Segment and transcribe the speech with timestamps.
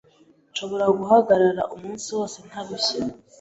[0.51, 2.97] Nshobora guhagarara umunsi wose ntarushye.